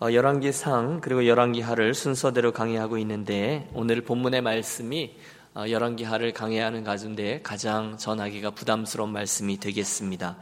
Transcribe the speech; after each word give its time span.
어, 0.00 0.12
열왕기상 0.12 1.00
그리고 1.02 1.24
열왕기하를 1.24 1.94
순서대로 1.94 2.50
강의하고 2.50 2.98
있는데 2.98 3.70
오늘 3.74 4.00
본문의 4.00 4.42
말씀이 4.42 5.14
어, 5.54 5.66
열왕기하를 5.68 6.32
강의하는 6.32 6.82
가운데 6.82 7.40
가장 7.42 7.96
전하기가 7.96 8.50
부담스러운 8.50 9.12
말씀이 9.12 9.60
되겠습니다. 9.60 10.36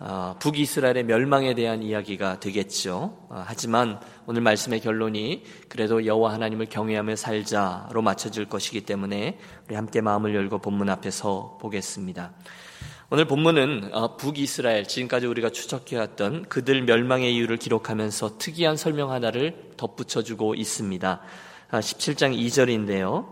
어, 0.00 0.36
북이스라엘의 0.38 1.04
멸망에 1.04 1.54
대한 1.54 1.82
이야기가 1.82 2.40
되겠죠. 2.40 3.26
하지만 3.30 4.00
오늘 4.26 4.42
말씀의 4.42 4.80
결론이 4.80 5.44
그래도 5.70 6.04
여호와 6.04 6.34
하나님을 6.34 6.66
경외하며 6.66 7.16
살자로 7.16 8.02
맞춰질 8.02 8.50
것이기 8.50 8.82
때문에 8.82 9.38
우리 9.66 9.76
함께 9.76 10.02
마음을 10.02 10.34
열고 10.34 10.58
본문 10.58 10.90
앞에서 10.90 11.56
보겠습니다. 11.58 12.32
오늘 13.14 13.26
본문은 13.26 13.90
어, 13.92 14.16
북이스라엘 14.16 14.88
지금까지 14.88 15.26
우리가 15.26 15.50
추적해왔던 15.50 16.46
그들 16.48 16.82
멸망의 16.82 17.32
이유를 17.36 17.58
기록하면서 17.58 18.38
특이한 18.38 18.76
설명 18.76 19.12
하나를 19.12 19.54
덧붙여주고 19.76 20.56
있습니다. 20.56 21.20
17장 21.70 22.32
아, 22.32 22.36
2절인데요. 22.36 23.24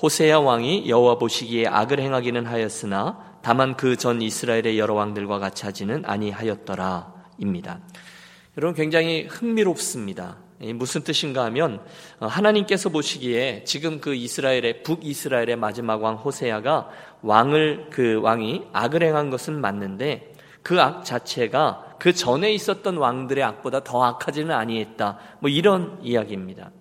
호세야 0.00 0.38
왕이 0.38 0.88
여호와 0.88 1.18
보시기에 1.18 1.66
악을 1.66 1.98
행하기는 1.98 2.46
하였으나 2.46 3.40
다만 3.42 3.76
그 3.76 3.96
전 3.96 4.22
이스라엘의 4.22 4.78
여러 4.78 4.94
왕들과 4.94 5.40
같이 5.40 5.66
하지는 5.66 6.04
아니하였더라입니다. 6.04 7.80
여러분 8.56 8.76
굉장히 8.76 9.26
흥미롭습니다. 9.28 10.36
무슨 10.74 11.02
뜻인가 11.02 11.44
하면 11.44 11.80
어, 12.18 12.26
하나님께서 12.26 12.88
보시기에 12.88 13.64
지금 13.64 14.00
그 14.00 14.14
이스라엘의 14.14 14.82
북이스라엘의 14.82 15.56
마지막 15.56 16.02
왕 16.02 16.16
호세아가 16.16 16.88
왕을 17.22 17.88
그 17.90 18.20
왕이 18.20 18.68
악을 18.72 19.02
행한 19.02 19.30
것은 19.30 19.60
맞는데 19.60 20.32
그 20.66 20.80
악 20.80 21.04
자체가 21.04 21.94
그 22.00 22.12
전에 22.12 22.52
있었던 22.52 22.96
왕들의 22.96 23.42
악보다 23.44 23.84
더 23.84 24.02
악하지는 24.02 24.52
아니했다. 24.52 25.18
뭐 25.38 25.48
이런 25.48 25.96
이야기입니다. 26.02 26.72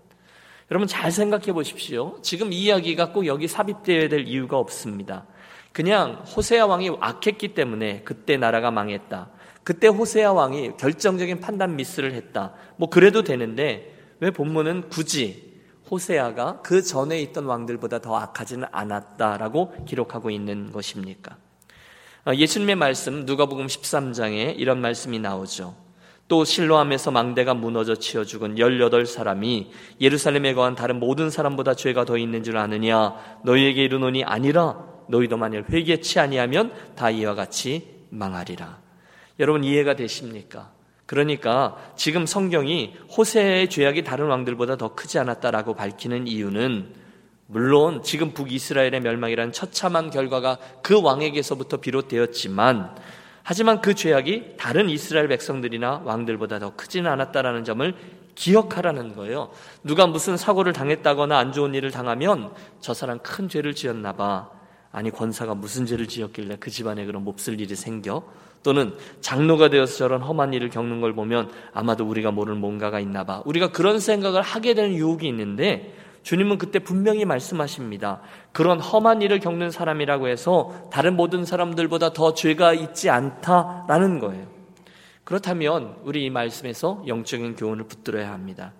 여러분 0.71 0.87
잘 0.87 1.11
생각해 1.11 1.53
보십시오. 1.53 2.19
지금 2.23 2.51
이 2.51 2.63
이야기가 2.63 3.11
꼭 3.11 3.27
여기 3.27 3.47
삽입되어야 3.47 4.09
될 4.09 4.27
이유가 4.27 4.57
없습니다. 4.57 5.27
그냥 5.71 6.23
호세아 6.35 6.65
왕이 6.65 6.97
악했기 6.99 7.49
때문에 7.49 8.01
그때 8.03 8.37
나라가 8.37 8.71
망했다. 8.71 9.29
그때 9.65 9.87
호세아 9.87 10.31
왕이 10.31 10.77
결정적인 10.77 11.39
판단 11.39 11.75
미스를 11.75 12.13
했다. 12.13 12.53
뭐 12.77 12.87
그래도 12.89 13.23
되는데 13.23 13.93
왜 14.19 14.29
본문은 14.29 14.89
굳이 14.89 15.55
호세아가 15.89 16.61
그 16.61 16.83
전에 16.83 17.19
있던 17.23 17.45
왕들보다 17.45 17.99
더 17.99 18.15
악하지는 18.15 18.67
않았다라고 18.71 19.85
기록하고 19.85 20.29
있는 20.29 20.71
것입니까? 20.71 21.37
어, 22.27 22.33
예수님의 22.33 22.75
말씀 22.75 23.25
누가복음 23.25 23.65
13장에 23.65 24.53
이런 24.55 24.81
말씀이 24.81 25.17
나오죠. 25.17 25.75
또 26.27 26.45
실로암에서 26.45 27.09
망대가 27.09 27.55
무너져 27.55 27.95
치어 27.95 28.23
죽은 28.23 28.55
18사람이 28.55 29.69
예루살렘에 29.99 30.53
거한 30.53 30.75
다른 30.75 30.99
모든 30.99 31.31
사람보다 31.31 31.73
죄가 31.73 32.05
더 32.05 32.17
있는 32.17 32.43
줄 32.43 32.57
아느냐 32.57 33.15
너희에게 33.43 33.83
이르노니 33.83 34.23
아니라 34.23 34.85
너희도 35.09 35.37
만일 35.37 35.65
회개치 35.71 36.19
아니하면 36.19 36.71
다 36.95 37.09
이와 37.09 37.33
같이 37.33 38.05
망하리라. 38.09 38.84
여러분 39.39 39.63
이해가 39.63 39.95
되십니까? 39.95 40.71
그러니까 41.05 41.77
지금 41.95 42.25
성경이 42.25 42.95
호세의 43.15 43.69
죄악이 43.69 44.03
다른 44.03 44.27
왕들보다 44.27 44.77
더 44.77 44.95
크지 44.95 45.19
않았다라고 45.19 45.75
밝히는 45.75 46.27
이유는 46.27 46.93
물론 47.47 48.01
지금 48.01 48.33
북이스라엘의 48.33 49.01
멸망이라는 49.01 49.53
처참한 49.53 50.09
결과가 50.09 50.57
그 50.81 50.99
왕에게서부터 50.99 51.77
비롯되었지만 51.77 52.95
하지만 53.43 53.81
그 53.81 53.93
죄악이 53.93 54.55
다른 54.57 54.89
이스라엘 54.89 55.27
백성들이나 55.27 56.01
왕들보다 56.03 56.57
더 56.57 56.75
크지는 56.75 57.11
않았다라는 57.11 57.63
점을 57.63 57.93
기억하라는 58.33 59.15
거예요. 59.15 59.51
누가 59.83 60.07
무슨 60.07 60.35
사고를 60.35 60.73
당했다거나 60.73 61.37
안 61.37 61.51
좋은 61.51 61.75
일을 61.75 61.91
당하면 61.91 62.51
저 62.79 62.95
사람 62.95 63.19
큰 63.19 63.47
죄를 63.47 63.75
지었나 63.75 64.13
봐. 64.13 64.49
아니 64.91 65.11
권사가 65.11 65.53
무슨 65.53 65.85
죄를 65.85 66.07
지었길래 66.07 66.57
그 66.59 66.71
집안에 66.71 67.05
그런 67.05 67.23
몹쓸 67.23 67.61
일이 67.61 67.75
생겨? 67.75 68.23
또는 68.65 68.95
장로가 69.21 69.69
되어서 69.69 69.95
저런 69.95 70.23
험한 70.23 70.55
일을 70.55 70.71
겪는 70.71 70.99
걸 70.99 71.13
보면 71.13 71.51
아마도 71.71 72.03
우리가 72.03 72.31
모르는 72.31 72.59
뭔가가 72.59 72.99
있나 72.99 73.23
봐. 73.23 73.43
우리가 73.45 73.71
그런 73.71 73.99
생각을 73.99 74.41
하게 74.41 74.73
되는 74.73 74.95
유혹이 74.95 75.27
있는데 75.27 75.93
주님은 76.23 76.57
그때 76.57 76.79
분명히 76.79 77.25
말씀하십니다. 77.25 78.21
그런 78.51 78.79
험한 78.79 79.21
일을 79.21 79.39
겪는 79.39 79.69
사람이라고 79.69 80.29
해서 80.29 80.89
다른 80.91 81.15
모든 81.15 81.45
사람들보다 81.45 82.13
더 82.13 82.33
죄가 82.33 82.73
있지 82.73 83.11
않다라는 83.11 84.17
거예요. 84.17 84.47
그렇다면 85.23 85.97
우리 86.03 86.25
이 86.25 86.31
말씀에서 86.31 87.03
영적인 87.05 87.57
교훈을 87.57 87.85
붙들어야 87.85 88.31
합니다. 88.31 88.73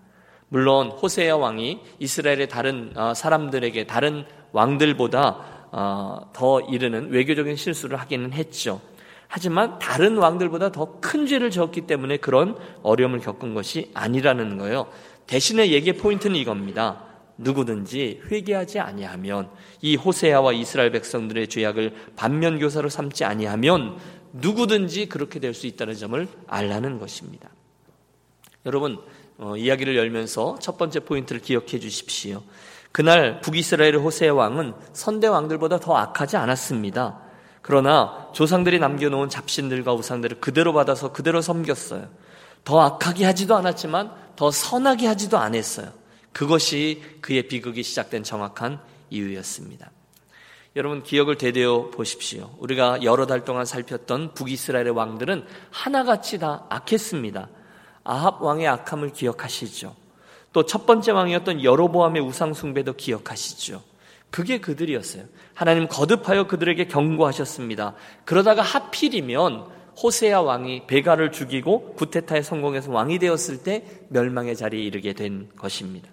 물론 0.50 0.88
호세야 0.88 1.36
왕이 1.36 1.82
이스라엘의 2.00 2.50
다른 2.50 2.92
어, 2.96 3.14
사람들에게 3.14 3.86
다른 3.86 4.26
왕들보다 4.52 5.68
어, 5.72 6.32
더 6.34 6.62
이르는 6.62 7.12
외교적인 7.12 7.56
실수를 7.56 8.00
하기는 8.00 8.34
했죠. 8.34 8.82
하지만 9.28 9.80
다른 9.80 10.18
왕들보다 10.18 10.72
더 10.72 11.00
큰 11.02 11.28
죄를 11.28 11.50
지었기 11.52 11.82
때문에 11.82 12.18
그런 12.18 12.58
어려움을 12.84 13.20
겪은 13.20 13.54
것이 13.54 13.92
아니라는 13.94 14.58
거예요. 14.58 14.88
대신에 15.28 15.72
얘기의 15.72 15.98
포인트는 15.98 16.36
이겁니다. 16.36 17.04
누구든지 17.38 18.22
회개하지 18.32 18.80
아니하면 18.80 19.50
이 19.82 19.96
호세아와 19.96 20.54
이스라엘 20.54 20.92
백성들의 20.92 21.48
죄악을 21.50 21.94
반면 22.16 22.60
교사로 22.60 22.90
삼지 22.90 23.26
아니하면 23.26 23.98
누구든지 24.34 25.08
그렇게 25.10 25.40
될 25.40 25.54
수 25.54 25.68
있다는 25.68 25.96
점을 25.96 26.28
알라는 26.48 27.00
것입니다. 27.00 27.50
여러분 28.66 29.00
어, 29.38 29.58
이야기를 29.58 29.96
열면서 29.98 30.58
첫 30.60 30.78
번째 30.78 31.02
포인트를 31.02 31.42
기억해 31.42 31.80
주십시오. 31.80 32.42
그날 32.92 33.42
북이스라엘 33.42 33.98
호세 33.98 34.30
왕은 34.30 34.74
선대 34.94 35.28
왕들보다 35.28 35.80
더 35.80 35.96
악하지 35.98 36.38
않았습니다. 36.38 37.20
그러나 37.68 38.30
조상들이 38.32 38.78
남겨놓은 38.78 39.28
잡신들과 39.30 39.92
우상들을 39.92 40.40
그대로 40.40 40.72
받아서 40.72 41.12
그대로 41.12 41.42
섬겼어요. 41.42 42.08
더 42.64 42.80
악하게 42.80 43.26
하지도 43.26 43.56
않았지만 43.56 44.12
더 44.36 44.52
선하게 44.52 45.08
하지도 45.08 45.40
않았어요. 45.40 45.92
그것이 46.32 47.02
그의 47.22 47.48
비극이 47.48 47.82
시작된 47.82 48.22
정확한 48.22 48.80
이유였습니다. 49.10 49.90
여러분 50.76 51.02
기억을 51.02 51.40
되되어 51.40 51.90
보십시오. 51.90 52.56
우리가 52.60 53.02
여러 53.02 53.26
달 53.26 53.44
동안 53.44 53.66
살폈던 53.66 54.36
북이스라엘의 54.36 54.92
왕들은 54.92 55.48
하나같이 55.72 56.38
다 56.38 56.68
악했습니다. 56.70 57.50
아합 58.04 58.44
왕의 58.44 58.68
악함을 58.68 59.12
기억하시죠. 59.12 59.96
또 60.54 60.62
첫 60.68 60.86
번째 60.86 61.14
왕이었던 61.14 61.64
여로보암의 61.64 62.22
우상 62.22 62.54
숭배도 62.54 62.94
기억하시죠. 62.94 63.82
그게 64.32 64.60
그들이었어요. 64.60 65.24
하나님 65.54 65.88
거듭하여 65.88 66.48
그들에게 66.48 66.88
경고하셨습니다. 66.88 67.96
그러다가 68.26 68.62
하필이면 68.62 69.68
호세아 70.02 70.42
왕이 70.42 70.88
베가를 70.88 71.32
죽이고 71.32 71.94
구테타에 71.94 72.42
성공해서 72.42 72.92
왕이 72.92 73.20
되었을 73.20 73.64
때 73.64 73.86
멸망의 74.10 74.56
자리에 74.56 74.82
이르게 74.82 75.14
된 75.14 75.50
것입니다. 75.58 76.10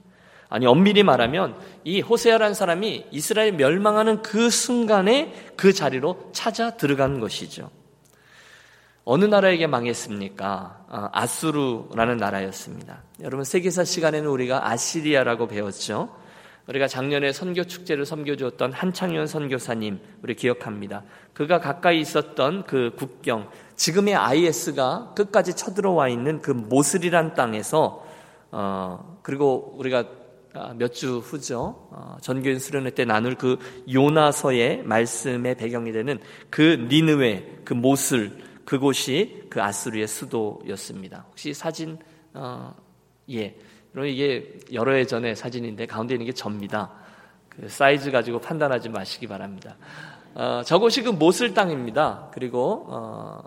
아니 0.49 0.67
엄밀히 0.67 1.03
말하면 1.03 1.57
이 1.83 2.01
호세아라는 2.01 2.55
사람이 2.55 3.07
이스라엘 3.11 3.53
멸망하는 3.53 4.23
그 4.23 4.51
순간에 4.51 5.33
그 5.57 5.73
자리로 5.73 6.31
찾아 6.33 6.77
들어간 6.77 7.21
것이죠. 7.21 7.71
어느 9.05 9.25
나라에게 9.25 9.67
망했습니까? 9.67 10.85
아, 10.89 11.09
아수르라는 11.13 12.19
나라였습니다. 12.19 13.03
여러분 13.23 13.45
세계사 13.45 13.85
시간에는 13.85 14.29
우리가 14.29 14.69
아시리아라고 14.69 15.49
배웠죠. 15.49 16.15
우리가 16.69 16.87
작년에 16.87 17.33
선교 17.33 17.65
축제를 17.65 18.07
섬겨 18.07 18.37
주었던 18.37 18.73
한창현 18.73 19.27
선교사님 19.27 19.99
우리 20.23 20.35
기억합니다. 20.35 21.03
그가 21.33 21.59
가까이 21.59 22.01
있었던 22.01 22.65
그 22.67 22.93
국경 22.97 23.49
지금의 23.77 24.15
IS가 24.15 25.13
끝까지 25.17 25.57
쳐들어와 25.57 26.09
있는 26.09 26.41
그 26.41 26.51
모슬이란 26.53 27.35
땅에서 27.35 28.07
어 28.53 29.19
그리고 29.23 29.75
우리가 29.79 30.05
아, 30.55 30.75
몇주 30.77 31.19
후죠 31.19 31.89
어, 31.91 32.19
전교인 32.21 32.59
수련회 32.59 32.91
때 32.91 33.07
나눌 33.07 33.37
그 33.37 33.59
요나서의 33.91 34.83
말씀의 34.85 35.55
배경이 35.55 35.93
되는 35.93 36.19
그 36.51 36.87
니느웨 36.91 37.61
그 37.65 37.73
모슬 37.73 38.39
그곳이 38.67 39.45
그 39.49 39.63
아수르의 39.63 40.07
수도였습니다. 40.07 41.25
혹시 41.31 41.55
사진 41.55 41.99
어, 42.35 42.75
예 43.31 43.57
여러분 43.95 44.11
이게 44.13 44.59
여러 44.73 44.93
해 44.93 45.05
전의 45.07 45.37
사진인데 45.37 45.87
가운데 45.87 46.15
있는 46.15 46.27
게 46.27 46.33
접니다. 46.33 46.91
그 47.49 47.69
사이즈 47.69 48.11
가지고 48.11 48.41
판단하지 48.41 48.89
마시기 48.89 49.27
바랍니다. 49.27 49.77
어, 50.35 50.63
저곳이 50.65 51.03
그 51.03 51.11
모슬 51.11 51.53
땅입니다. 51.53 52.31
그리고 52.33 52.87
어, 52.89 53.43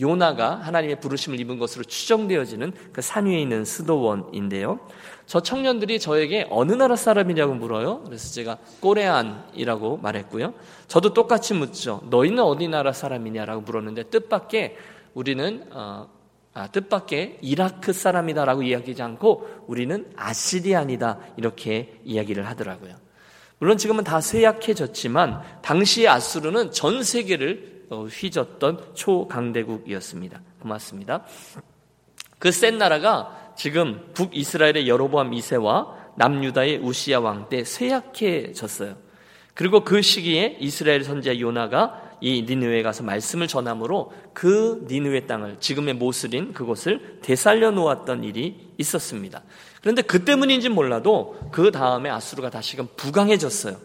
요나가 0.00 0.56
하나님의 0.56 0.98
부르심을 1.00 1.38
입은 1.38 1.58
것으로 1.58 1.84
추정되어지는 1.84 2.72
그 2.92 3.02
산 3.02 3.26
위에 3.26 3.40
있는 3.40 3.64
수도원인데요. 3.64 4.80
저 5.26 5.40
청년들이 5.40 6.00
저에게 6.00 6.46
어느 6.50 6.72
나라 6.72 6.96
사람이냐고 6.96 7.54
물어요. 7.54 8.02
그래서 8.04 8.32
제가 8.32 8.56
꼬레안이라고 8.80 9.98
말했고요. 9.98 10.54
저도 10.88 11.12
똑같이 11.12 11.54
묻죠. 11.54 12.00
너희는 12.10 12.42
어디 12.42 12.66
나라 12.68 12.92
사람이냐라고 12.92 13.60
물었는데 13.60 14.04
뜻밖의 14.04 14.76
우리는 15.14 15.66
어, 15.70 16.08
아, 16.54 16.68
뜻밖의 16.68 17.38
이라크 17.40 17.92
사람이다라고 17.92 18.62
이야기하지 18.62 19.02
않고 19.02 19.64
우리는 19.66 20.10
아시리안이다 20.16 21.18
이렇게 21.36 22.00
이야기를 22.04 22.46
하더라고요. 22.48 22.94
물론 23.58 23.78
지금은 23.78 24.04
다 24.04 24.20
쇠약해졌지만 24.20 25.40
당시의 25.62 26.08
아수르는 26.08 26.72
전 26.72 27.02
세계를 27.02 27.86
어, 27.90 28.06
휘젓던 28.06 28.94
초강대국이었습니다. 28.94 30.40
고맙습니다. 30.60 31.24
그 32.38 32.50
센 32.50 32.76
나라가 32.78 33.52
지금 33.56 34.10
북이스라엘의 34.14 34.88
여로보암 34.88 35.30
2세와 35.30 35.94
남유다의 36.16 36.78
우시야 36.78 37.20
왕때 37.20 37.64
쇠약해졌어요. 37.64 38.96
그리고 39.54 39.84
그 39.84 40.02
시기에 40.02 40.56
이스라엘 40.58 41.04
선지자 41.04 41.38
요나가 41.38 42.01
이 42.22 42.42
니느웨에 42.48 42.84
가서 42.84 43.02
말씀을 43.02 43.48
전함으로 43.48 44.12
그 44.32 44.86
니느웨 44.88 45.26
땅을 45.26 45.56
지금의 45.58 45.94
모슬인 45.94 46.52
그곳을 46.52 47.18
되살려 47.20 47.72
놓았던 47.72 48.22
일이 48.22 48.70
있었습니다. 48.78 49.42
그런데 49.80 50.02
그 50.02 50.24
때문인지 50.24 50.68
몰라도 50.68 51.36
그 51.50 51.72
다음에 51.72 52.08
아수르가 52.08 52.48
다시금 52.48 52.86
부강해졌어요. 52.96 53.76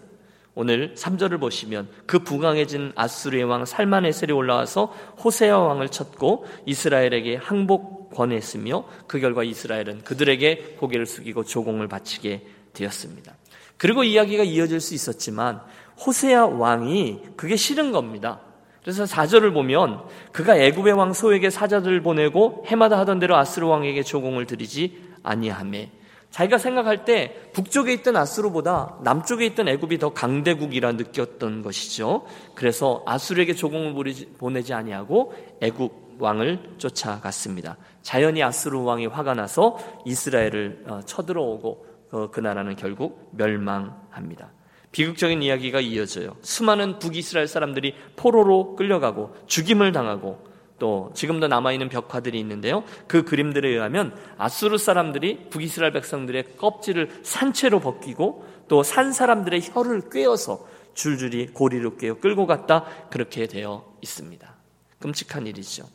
오늘 0.54 0.94
3절을 0.94 1.40
보시면 1.40 1.90
그 2.06 2.20
부강해진 2.20 2.92
아수르의 2.96 3.44
왕 3.44 3.66
살만에셀이 3.66 4.32
올라와서 4.32 4.94
호세아 5.24 5.58
왕을 5.58 5.90
쳤고 5.90 6.46
이스라엘에게 6.68 7.38
항복 7.38 8.12
권했으며 8.12 8.86
그 9.08 9.20
결과 9.20 9.44
이스라엘은 9.44 10.04
그들에게 10.04 10.78
고개를 10.80 11.08
숙이고 11.08 11.44
조공을 11.44 11.88
바치게 11.88 12.46
되었습니다. 12.74 13.36
그리고 13.78 14.04
이야기가 14.04 14.44
이어질 14.44 14.80
수 14.80 14.94
있었지만 14.94 15.62
호세아 16.06 16.46
왕이 16.46 17.22
그게 17.36 17.56
싫은 17.56 17.92
겁니다. 17.92 18.40
그래서 18.82 19.04
4절을 19.04 19.54
보면 19.54 20.04
그가 20.32 20.56
애굽의 20.56 20.94
왕 20.94 21.12
소에게 21.12 21.50
사자들을 21.50 22.02
보내고 22.04 22.64
해마다 22.68 22.98
하던 23.00 23.20
대로 23.20 23.36
아스르 23.36 23.68
왕에게 23.68 24.04
조공을 24.04 24.46
드리지 24.46 25.02
아니하매 25.24 25.92
자기가 26.32 26.58
생각할 26.58 27.04
때 27.04 27.50
북쪽에 27.54 27.94
있던 27.94 28.16
아스르보다 28.16 28.98
남쪽에 29.04 29.46
있던 29.48 29.68
애굽이 29.68 29.98
더 29.98 30.14
강대국이라 30.14 30.94
느꼈던 30.94 31.64
것이죠. 31.64 32.26
그래서 32.56 33.04
아수르에게 33.06 33.56
조공을 33.56 33.94
보내지 34.38 34.74
아니하고 34.74 35.34
애굽 35.62 36.18
왕을 36.20 36.76
쫓아갔습니다. 36.78 37.78
자연히 38.02 38.44
아스르 38.44 38.82
왕이 38.82 39.08
화가 39.08 39.34
나서 39.34 39.78
이스라엘을 40.06 40.86
어, 40.88 41.00
쳐들어오고 41.06 41.86
어, 42.12 42.30
그 42.32 42.40
나라는 42.40 42.76
결국 42.76 43.30
멸망합니다. 43.34 44.52
비극적인 44.92 45.44
이야기가 45.44 45.80
이어져요. 45.80 46.36
수많은 46.42 47.00
북이스라엘 47.00 47.48
사람들이 47.48 47.96
포로로 48.16 48.76
끌려가고 48.76 49.36
죽임을 49.48 49.92
당하고 49.92 50.46
또 50.80 51.12
지금도 51.16 51.48
남아있는 51.48 51.90
벽화들이 51.90 52.40
있는데요. 52.40 52.84
그 53.08 53.24
그림들에 53.24 53.68
의하면 53.70 54.16
아수르 54.38 54.78
사람들이 54.78 55.50
북이스라엘 55.50 55.92
백성들의 55.92 56.58
껍질을 56.58 57.22
산채로 57.24 57.80
벗기고 57.80 58.46
또 58.68 58.84
산 58.84 59.12
사람들의 59.12 59.62
혀를 59.62 60.10
꿰어서 60.12 60.66
줄줄이 60.94 61.48
고리로 61.48 61.98
꿰어 61.98 62.16
끌고 62.16 62.46
갔다 62.48 62.86
그렇게 63.10 63.48
되어 63.48 63.86
있습니다. 64.02 64.56
끔찍한 65.00 65.48
일이죠. 65.48 65.86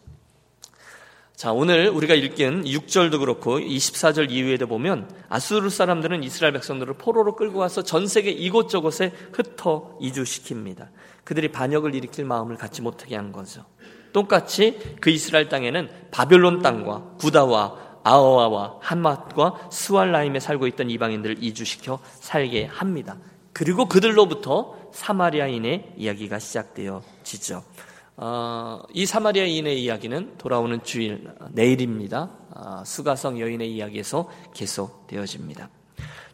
자, 1.37 1.53
오늘 1.53 1.89
우리가 1.89 2.15
읽은 2.15 2.65
6절도 2.65 3.19
그렇고 3.19 3.59
24절 3.59 4.31
이후에도 4.31 4.67
보면 4.67 5.11
아수르 5.29 5.71
사람들은 5.71 6.23
이스라엘 6.23 6.53
백성들을 6.53 6.95
포로로 6.95 7.35
끌고 7.35 7.59
와서 7.59 7.83
전 7.83 8.07
세계 8.07 8.31
이곳저곳에 8.31 9.13
흩어 9.33 9.99
이주시킵니다. 10.01 10.89
그들이 11.25 11.49
반역을 11.49 11.95
일으킬 11.95 12.25
마음을 12.27 12.57
갖지 12.57 12.83
못하게 12.83 13.17
한 13.17 13.33
거죠. 13.33 13.65
똑같이 14.13 14.79
그 15.01 15.11
이스라엘 15.11 15.49
땅에는 15.49 15.89
바벨론 16.11 16.63
땅과 16.63 17.15
구다와 17.19 18.01
아어와와 18.05 18.79
한맛과 18.81 19.69
스왈라임에 19.71 20.39
살고 20.39 20.67
있던 20.69 20.91
이방인들을 20.91 21.43
이주시켜 21.43 22.01
살게 22.21 22.67
합니다. 22.67 23.17
그리고 23.53 23.87
그들로부터 23.87 24.77
사마리아인의 24.93 25.95
이야기가 25.97 26.39
시작되어지죠. 26.39 27.63
어, 28.17 28.83
이 28.93 29.07
사마리아인의 29.07 29.83
이야기는 29.83 30.37
돌아오는 30.39 30.83
주일 30.83 31.31
내일입니다. 31.51 32.31
어, 32.51 32.83
수가성 32.85 33.41
여인의 33.41 33.73
이야기에서 33.73 34.31
계속되어집니다. 34.55 35.71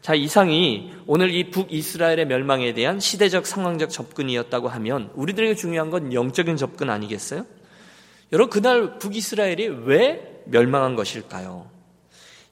자, 0.01 0.15
이상이 0.15 0.93
오늘 1.07 1.33
이 1.33 1.51
북이스라엘의 1.51 2.27
멸망에 2.27 2.73
대한 2.73 2.99
시대적 3.01 3.47
상황적 3.47 3.91
접근이었다고 3.91 4.69
하면 4.69 5.11
우리들에게 5.15 5.55
중요한 5.55 5.91
건 5.91 6.13
영적인 6.13 6.57
접근 6.57 6.91
아니겠어요? 6.91 7.45
여러분, 8.33 8.51
그날 8.51 8.99
북이스라엘이 8.99 9.69
왜 9.85 10.43
멸망한 10.47 10.97
것일까요? 10.97 11.67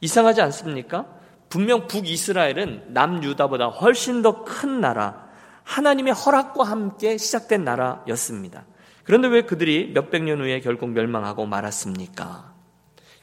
이상하지 0.00 0.40
않습니까? 0.42 1.06
분명 1.48 1.86
북이스라엘은 1.86 2.86
남유다보다 2.88 3.68
훨씬 3.68 4.22
더 4.22 4.44
큰 4.44 4.80
나라, 4.80 5.26
하나님의 5.62 6.12
허락과 6.12 6.64
함께 6.64 7.16
시작된 7.16 7.64
나라였습니다. 7.64 8.64
그런데 9.06 9.28
왜 9.28 9.42
그들이 9.42 9.92
몇백 9.94 10.24
년 10.24 10.40
후에 10.40 10.60
결국 10.60 10.90
멸망하고 10.90 11.46
말았습니까? 11.46 12.52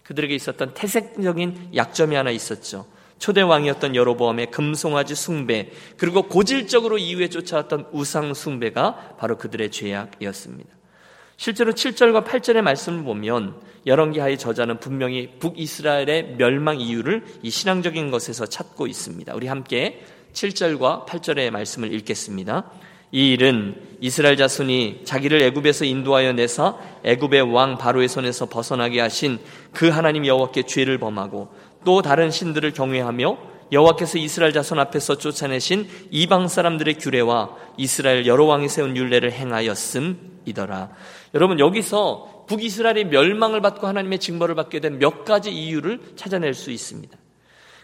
그들에게 0.04 0.34
있었던 0.34 0.74
태색적인 0.74 1.72
약점이 1.76 2.16
하나 2.16 2.32
있었죠. 2.32 2.88
초대 3.20 3.42
왕이었던 3.42 3.96
여로보암의 3.96 4.52
금송아지 4.52 5.16
숭배 5.16 5.72
그리고 5.98 6.24
고질적으로 6.24 6.98
이후에 6.98 7.28
쫓아왔던 7.28 7.88
우상 7.92 8.34
숭배가 8.34 9.16
바로 9.18 9.38
그들의 9.38 9.72
죄악이었습니다. 9.72 10.70
실제로 11.36 11.74
7절과 11.74 12.26
8절의 12.26 12.62
말씀을 12.62 13.04
보면 13.04 13.62
여론기하의 13.86 14.38
저자는 14.38 14.80
분명히 14.80 15.38
북이스라엘의 15.40 16.36
멸망 16.38 16.80
이유를 16.80 17.26
이 17.42 17.50
신앙적인 17.50 18.12
것에서 18.12 18.46
찾고 18.46 18.88
있습니다. 18.88 19.34
우리 19.36 19.48
함께 19.48 20.06
7절과 20.32 21.06
8절의 21.06 21.50
말씀을 21.52 21.94
읽겠습니다. 21.94 22.72
이 23.14 23.32
일은 23.32 23.76
이스라엘 24.02 24.36
자손이 24.36 25.02
자기를 25.06 25.42
애굽에서 25.44 25.86
인도하여 25.86 26.34
내사 26.34 26.76
애굽의 27.04 27.54
왕 27.54 27.78
바로의 27.78 28.10
손에서 28.10 28.48
벗어나게 28.48 29.00
하신 29.00 29.38
그 29.72 29.88
하나님 29.88 30.26
여호와께 30.26 30.64
죄를 30.64 30.98
범하고 30.98 31.50
또 31.86 32.02
다른 32.02 32.32
신들을 32.32 32.74
경외하며 32.74 33.38
여호와께서 33.72 34.18
이스라엘 34.18 34.52
자손 34.52 34.80
앞에서 34.80 35.20
쫓아내신 35.20 35.88
이방 36.10 36.48
사람들의 36.48 36.96
규례와 36.96 37.56
이스라엘 37.78 38.26
여러 38.26 38.46
왕이 38.46 38.68
세운 38.68 38.98
율례를 38.98 39.32
행하였음이더라. 39.32 40.90
여러분 41.36 41.60
여기서 41.60 42.46
북이스라엘이 42.48 43.06
멸망을 43.06 43.62
받고 43.62 43.88
하나님의 43.88 44.20
징벌을 44.20 44.56
받게 44.56 44.80
된 44.80 44.98
몇 44.98 45.24
가지 45.24 45.52
이유를 45.52 46.00
찾아낼 46.16 46.56
수 46.56 46.72
있습니다. 46.72 47.18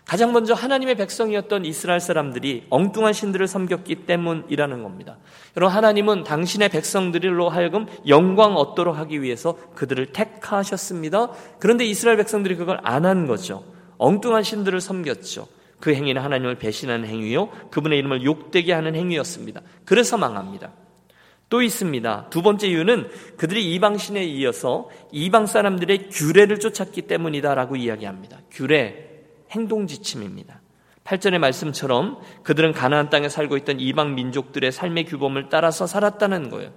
가장 0.10 0.34
먼저 0.34 0.56
하나님의 0.56 0.96
백성이었던 0.96 1.66
이스라엘 1.66 2.00
사람들이 2.00 2.66
엉뚱한 2.72 3.14
신들을 3.14 3.46
섬겼기 3.46 4.08
때문이라는 4.08 4.82
겁니다. 4.82 5.18
여러분, 5.56 5.76
하나님은 5.76 6.24
당신의 6.24 6.70
백성들로 6.70 7.48
하여금 7.50 7.86
영광 8.08 8.56
얻도록 8.56 8.98
하기 8.98 9.22
위해서 9.22 9.56
그들을 9.76 10.08
택하셨습니다. 10.08 11.30
그런데 11.60 11.86
이스라엘 11.86 12.18
백성들이 12.18 12.56
그걸 12.56 12.80
안 12.82 13.06
한 13.06 13.28
거죠. 13.28 13.64
엉뚱한 14.00 14.42
신들을 14.42 14.82
섬겼죠. 14.82 15.48
그 15.80 15.94
행위는 15.94 16.24
하나님을 16.24 16.56
배신하는 16.56 17.08
행위요. 17.08 17.50
그분의 17.70 18.00
이름을 18.00 18.24
욕되게 18.24 18.74
하는 18.74 18.96
행위였습니다. 18.96 19.62
그래서 19.86 20.18
망합니다. 20.18 20.72
또 21.50 21.62
있습니다. 21.62 22.30
두 22.32 22.42
번째 22.42 22.68
이유는 22.68 23.12
그들이 23.38 23.76
이방신에 23.76 24.24
이어서 24.24 24.90
이방 25.12 25.46
사람들의 25.46 26.10
규례를 26.10 26.60
쫓았기 26.60 27.04
때문이다라고 27.04 27.76
이야기합니다. 27.76 28.40
규례, 28.50 29.09
행동 29.52 29.88
지침입니다. 29.88 30.62
8절의 31.04 31.40
말씀처럼 31.40 32.20
그들은 32.44 32.72
가나안 32.72 33.10
땅에 33.10 33.30
살고 33.30 33.58
있던 33.58 33.80
이방 33.80 34.16
민족들의 34.16 34.72
삶의 34.72 35.06
규범을 35.06 35.50
따라서 35.50 35.88
살았다는 35.88 36.50
거예요. 36.50 36.72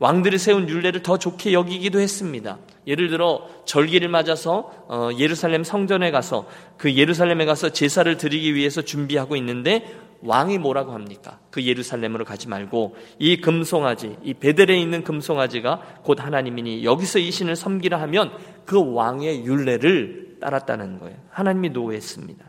왕들이 0.00 0.38
세운 0.38 0.68
율례를 0.68 1.02
더 1.02 1.18
좋게 1.18 1.52
여기기도 1.52 1.98
했습니다. 1.98 2.58
예를 2.86 3.08
들어 3.08 3.48
절기를 3.64 4.08
맞아서 4.08 4.70
어, 4.88 5.10
예루살렘 5.18 5.64
성전에 5.64 6.12
가서 6.12 6.46
그 6.76 6.94
예루살렘에 6.94 7.44
가서 7.44 7.70
제사를 7.70 8.16
드리기 8.16 8.54
위해서 8.54 8.82
준비하고 8.82 9.34
있는데 9.36 9.96
왕이 10.22 10.58
뭐라고 10.58 10.92
합니까? 10.92 11.40
그 11.50 11.64
예루살렘으로 11.64 12.24
가지 12.24 12.48
말고 12.48 12.96
이 13.18 13.40
금송아지, 13.40 14.16
이 14.22 14.34
베델에 14.34 14.78
있는 14.78 15.02
금송아지가 15.02 16.00
곧 16.04 16.24
하나님이니 16.24 16.84
여기서 16.84 17.18
이 17.18 17.30
신을 17.30 17.56
섬기라 17.56 18.00
하면 18.02 18.32
그 18.64 18.94
왕의 18.94 19.44
율례를 19.44 20.27
따랐다는 20.40 20.98
거예요. 20.98 21.16
하나님이 21.30 21.70
노했습니다. 21.70 22.44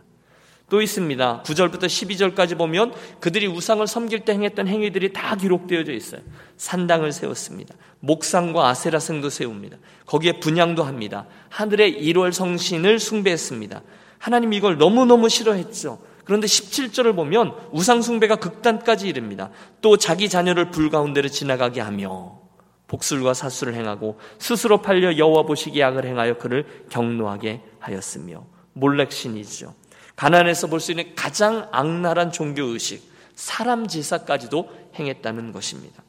또 0.70 0.82
있습니다. 0.82 1.44
9절부터 1.44 1.86
12절까지 1.86 2.58
보면 2.58 2.94
그들이 3.20 3.48
우상을 3.48 3.86
섬길 3.86 4.22
때 4.22 4.34
행했던 4.34 4.68
행위들이 4.68 5.14
다 5.14 5.36
기록되어져 5.36 5.94
있어요. 5.94 6.22
산당을 6.58 7.12
세웠습니다. 7.12 7.76
목상과 8.00 8.70
아세라성도 8.70 9.30
세웁니다. 9.30 9.78
거기에 10.06 10.34
분양도 10.34 10.84
합니다. 10.84 11.26
하늘의 11.50 12.02
1월 12.02 12.32
성신을 12.32 13.00
숭배했습니다. 13.00 13.82
하나님 14.20 14.54
이걸 14.54 14.78
너무너무 14.78 15.28
싫어했죠. 15.28 16.00
그런데 16.24 16.46
17절을 16.46 17.16
보면 17.16 17.56
우상 17.72 18.04
숭배가 18.04 18.36
극단까지 18.36 19.08
이릅니다. 19.08 19.50
또 19.82 19.98
자기 19.98 20.30
자녀를 20.30 20.70
불 20.70 20.92
가운데로 20.92 21.30
지나가게 21.30 21.82
하며 21.82 22.40
복술과 22.88 23.34
사수를 23.34 23.74
행하고 23.74 24.20
스스로 24.38 24.82
팔려 24.82 25.18
여호와 25.18 25.44
보시기에 25.44 25.84
악을 25.84 26.06
행하여 26.06 26.38
그를 26.38 26.86
경노하게 26.90 27.62
하였으며 27.80 28.46
몰렉신이죠. 28.74 29.74
가난에서 30.16 30.68
볼 30.68 30.80
수 30.80 30.92
있는 30.92 31.16
가장 31.16 31.68
악랄한 31.72 32.32
종교 32.32 32.64
의식, 32.64 33.10
사람 33.36 33.88
제사까지도 33.88 34.70
행했다는 34.96 35.54
것입니다. 35.54 36.04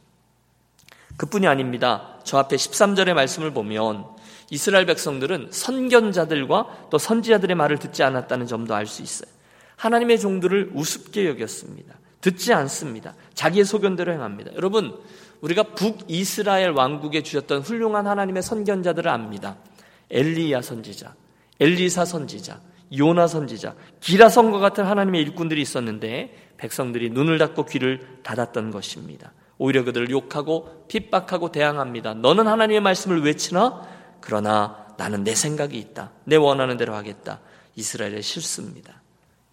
그뿐이 1.16 1.46
아닙니다. 1.46 2.18
저 2.24 2.38
앞에 2.38 2.56
13절의 2.56 3.14
말씀을 3.14 3.52
보면 3.52 4.06
이스라엘 4.50 4.86
백성들은 4.86 5.48
선견자들과 5.52 6.88
또 6.90 6.98
선지자들의 6.98 7.54
말을 7.54 7.78
듣지 7.78 8.02
않았다는 8.02 8.46
점도 8.46 8.74
알 8.74 8.86
수 8.86 9.02
있어요. 9.02 9.30
하나님의 9.76 10.18
종들을 10.18 10.72
우습게 10.74 11.28
여겼습니다. 11.28 11.94
듣지 12.20 12.52
않습니다. 12.52 13.14
자기의 13.34 13.64
소견대로 13.64 14.12
행합니다. 14.12 14.52
여러분, 14.54 14.98
우리가 15.40 15.62
북이스라엘 15.74 16.70
왕국에 16.70 17.22
주셨던 17.22 17.62
훌륭한 17.62 18.06
하나님의 18.06 18.42
선견자들을 18.42 19.08
압니다. 19.08 19.56
엘리야 20.10 20.60
선지자, 20.60 21.14
엘리사 21.60 22.04
선지자, 22.04 22.60
요나 22.98 23.26
선지자, 23.26 23.74
기라성과 24.00 24.58
같은 24.58 24.84
하나님의 24.84 25.22
일꾼들이 25.22 25.60
있었는데 25.60 26.54
백성들이 26.56 27.10
눈을 27.10 27.38
닫고 27.38 27.66
귀를 27.66 28.18
닫았던 28.22 28.70
것입니다. 28.70 29.32
오히려 29.58 29.84
그들을 29.84 30.10
욕하고 30.10 30.86
핍박하고 30.88 31.52
대항합니다. 31.52 32.14
너는 32.14 32.46
하나님의 32.46 32.80
말씀을 32.80 33.22
외치나? 33.22 33.86
그러나 34.20 34.86
나는 34.96 35.22
내 35.22 35.34
생각이 35.34 35.78
있다. 35.78 36.12
내 36.24 36.36
원하는 36.36 36.76
대로 36.76 36.94
하겠다. 36.94 37.40
이스라엘의 37.76 38.22
실수입니다. 38.22 39.00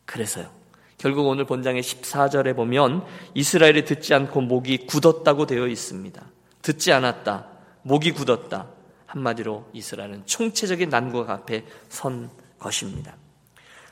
그래서요. 0.06 0.50
결국 0.98 1.28
오늘 1.28 1.46
본장의 1.46 1.84
14절에 1.84 2.56
보면 2.56 3.04
이스라엘이 3.34 3.86
듣지 3.86 4.14
않고 4.14 4.42
목이 4.42 4.88
굳었다고 4.88 5.46
되어 5.46 5.68
있습니다. 5.68 6.22
듣지 6.62 6.92
않았다. 6.92 7.46
목이 7.84 8.12
굳었다. 8.12 8.68
한마디로 9.08 9.70
이스라엘은 9.74 10.26
총체적인 10.26 10.90
난국 10.90 11.30
앞에 11.30 11.66
선 11.90 12.30
것입니다. 12.60 13.16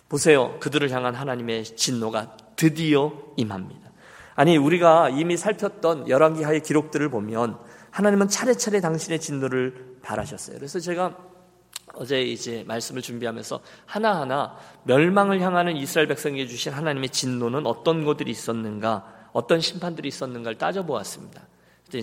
보세요. 0.08 0.58
그들을 0.60 0.90
향한 0.92 1.16
하나님의 1.16 1.64
진노가 1.64 2.38
드디어 2.56 3.12
임합니다. 3.36 3.92
아니, 4.36 4.58
우리가 4.58 5.10
이미 5.10 5.38
살폈던 5.38 6.10
열왕기하의 6.10 6.62
기록들을 6.62 7.10
보면 7.10 7.58
하나님은 7.90 8.28
차례차례 8.28 8.82
당신의 8.82 9.20
진노를 9.20 10.00
바라셨어요. 10.04 10.58
그래서 10.58 10.80
제가 10.80 11.18
어제 11.94 12.22
이제 12.22 12.64
말씀을 12.68 13.02
준비하면서 13.02 13.62
하나하나 13.86 14.58
멸망을 14.84 15.40
향하는 15.40 15.78
이스라엘 15.78 16.08
백성에게 16.10 16.46
주신 16.48 16.74
하나님의 16.74 17.10
진노는 17.10 17.66
어떤 17.66 18.04
것들이 18.04 18.32
있었는가, 18.32 19.30
어떤 19.32 19.62
심판들이 19.62 20.10
있었는가를 20.10 20.58
따져보았습니다. 20.58 21.42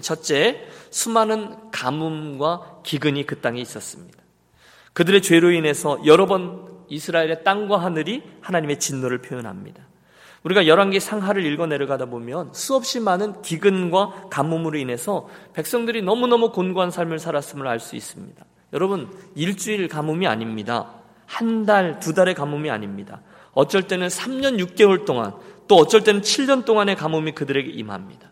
첫째, 0.00 0.66
수많은 0.90 1.70
가뭄과 1.70 2.80
기근이 2.84 3.26
그 3.26 3.40
땅에 3.40 3.60
있었습니다. 3.60 4.18
그들의 4.92 5.22
죄로 5.22 5.50
인해서 5.50 5.98
여러 6.06 6.26
번 6.26 6.68
이스라엘의 6.88 7.44
땅과 7.44 7.78
하늘이 7.78 8.22
하나님의 8.40 8.78
진노를 8.78 9.18
표현합니다. 9.18 9.82
우리가 10.42 10.66
열왕기 10.66 11.00
상하를 11.00 11.44
읽어 11.46 11.66
내려가다 11.66 12.06
보면 12.06 12.50
수없이 12.52 13.00
많은 13.00 13.42
기근과 13.42 14.28
가뭄으로 14.30 14.76
인해서 14.76 15.28
백성들이 15.52 16.02
너무너무 16.02 16.50
곤고한 16.50 16.90
삶을 16.90 17.18
살았음을 17.18 17.66
알 17.66 17.78
수 17.78 17.96
있습니다. 17.96 18.44
여러분, 18.72 19.10
일주일 19.34 19.88
가뭄이 19.88 20.26
아닙니다. 20.26 20.94
한 21.26 21.64
달, 21.64 22.00
두 22.00 22.12
달의 22.12 22.34
가뭄이 22.34 22.70
아닙니다. 22.70 23.20
어쩔 23.52 23.82
때는 23.82 24.08
3년 24.08 24.58
6개월 24.58 25.04
동안, 25.04 25.34
또 25.68 25.76
어쩔 25.76 26.02
때는 26.02 26.22
7년 26.22 26.64
동안의 26.64 26.96
가뭄이 26.96 27.32
그들에게 27.32 27.70
임합니다. 27.70 28.31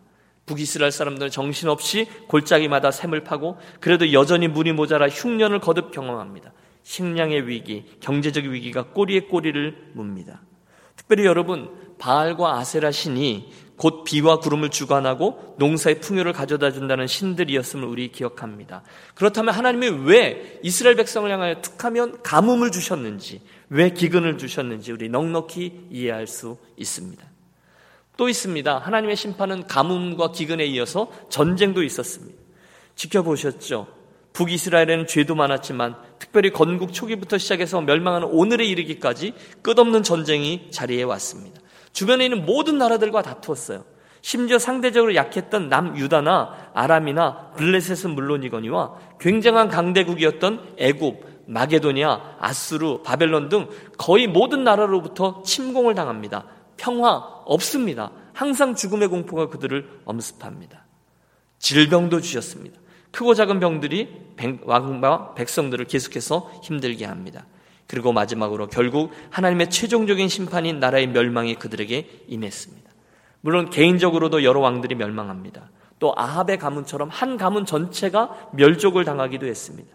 북이스라엘 0.51 0.91
사람들은 0.91 1.31
정신없이 1.31 2.07
골짜기마다 2.27 2.91
샘을 2.91 3.23
파고 3.23 3.59
그래도 3.79 4.13
여전히 4.13 4.49
물이 4.49 4.73
모자라 4.73 5.09
흉년을 5.09 5.61
거듭 5.61 5.93
경험합니다. 5.93 6.53
식량의 6.83 7.47
위기, 7.47 7.85
경제적 8.01 8.45
위기가 8.45 8.87
꼬리에 8.87 9.21
꼬리를 9.21 9.93
묻니다. 9.95 10.43
특별히 10.97 11.25
여러분, 11.25 11.71
바알과 11.99 12.59
아세라 12.59 12.91
신이 12.91 13.53
곧 13.77 14.05
비와 14.05 14.41
구름을 14.41 14.71
주관하고 14.71 15.55
농사의 15.59 16.01
풍요를 16.01 16.33
가져다 16.33 16.71
준다는 16.73 17.07
신들이었음을 17.07 17.87
우리 17.87 18.09
기억합니다. 18.13 18.83
그렇다면 19.15 19.55
하나님이 19.55 20.05
왜 20.05 20.59
이스라엘 20.63 20.97
백성을 20.97 21.31
향하여 21.31 21.63
툭하면 21.63 22.23
가뭄을 22.23 22.73
주셨는지, 22.73 23.41
왜 23.69 23.91
기근을 23.91 24.37
주셨는지 24.37 24.93
우리 24.93 25.09
넉넉히 25.09 25.87
이해할 25.91 26.27
수 26.27 26.59
있습니다. 26.77 27.30
또 28.21 28.29
있습니다. 28.29 28.77
하나님의 28.77 29.17
심판은 29.17 29.67
가뭄과 29.67 30.33
기근에 30.33 30.67
이어서 30.67 31.11
전쟁도 31.31 31.83
있었습니다. 31.83 32.39
지켜보셨죠? 32.95 33.87
북이스라엘에는 34.35 35.07
죄도 35.07 35.35
많았지만 35.35 35.97
특별히 36.19 36.51
건국 36.51 36.93
초기부터 36.93 37.39
시작해서 37.39 37.81
멸망하는 37.81 38.29
오늘에 38.31 38.67
이르기까지 38.67 39.33
끝없는 39.63 40.03
전쟁이 40.03 40.69
자리에 40.71 41.03
왔습니다. 41.03 41.63
주변에 41.95 42.27
있는 42.27 42.45
모든 42.45 42.77
나라들과 42.77 43.23
다투었어요. 43.23 43.87
심지어 44.21 44.59
상대적으로 44.59 45.15
약했던 45.15 45.71
남유다나 45.71 46.73
아람이나 46.75 47.53
블레셋은 47.57 48.15
물론이거니와 48.15 48.97
굉장한 49.19 49.69
강대국이었던 49.69 50.75
애굽, 50.77 51.47
마게도니아, 51.47 52.37
아수르, 52.39 53.01
바벨론 53.03 53.49
등 53.49 53.71
거의 53.97 54.27
모든 54.27 54.63
나라로부터 54.63 55.43
침공을 55.43 55.95
당합니다. 55.95 56.45
평화 56.77 57.40
없습니다. 57.51 58.13
항상 58.33 58.75
죽음의 58.75 59.09
공포가 59.09 59.49
그들을 59.49 60.03
엄습합니다. 60.05 60.85
질병도 61.59 62.21
주셨습니다. 62.21 62.79
크고 63.11 63.35
작은 63.35 63.59
병들이 63.59 64.09
왕과 64.63 65.35
백성들을 65.35 65.85
계속해서 65.87 66.51
힘들게 66.63 67.05
합니다. 67.05 67.47
그리고 67.89 68.13
마지막으로 68.13 68.69
결국 68.69 69.11
하나님의 69.31 69.69
최종적인 69.69 70.29
심판인 70.29 70.79
나라의 70.79 71.09
멸망이 71.09 71.57
그들에게 71.57 72.25
임했습니다. 72.29 72.89
물론 73.41 73.69
개인적으로도 73.69 74.45
여러 74.45 74.61
왕들이 74.61 74.95
멸망합니다. 74.95 75.71
또 75.99 76.15
아합의 76.17 76.59
가문처럼 76.59 77.09
한 77.09 77.37
가문 77.37 77.67
전체가 77.67 78.51
멸족을 78.53 79.05
당하기도 79.05 79.47
했습니다. 79.47 79.91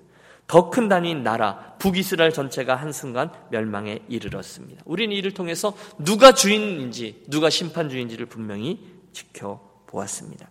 더 0.47 0.69
큰 0.69 0.87
단위인 0.87 1.23
나라, 1.23 1.75
북이스라엘 1.79 2.31
전체가 2.31 2.75
한순간 2.75 3.31
멸망에 3.49 3.99
이르렀습니다. 4.07 4.83
우리는 4.85 5.15
이를 5.15 5.31
통해서 5.31 5.75
누가 5.97 6.33
주인인지, 6.33 7.23
누가 7.27 7.49
심판주인지를 7.49 8.27
분명히 8.27 8.79
지켜보았습니다. 9.11 10.49